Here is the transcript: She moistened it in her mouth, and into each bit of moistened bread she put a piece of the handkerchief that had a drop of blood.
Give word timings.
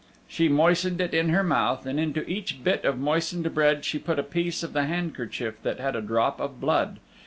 She 0.27 0.49
moistened 0.49 0.99
it 0.99 1.13
in 1.13 1.29
her 1.29 1.43
mouth, 1.43 1.85
and 1.85 1.99
into 1.99 2.27
each 2.27 2.63
bit 2.63 2.85
of 2.85 2.97
moistened 2.97 3.53
bread 3.53 3.85
she 3.85 3.99
put 3.99 4.17
a 4.17 4.23
piece 4.23 4.63
of 4.63 4.73
the 4.73 4.85
handkerchief 4.85 5.61
that 5.61 5.79
had 5.79 5.95
a 5.95 6.01
drop 6.01 6.39
of 6.41 6.59
blood. 6.59 6.97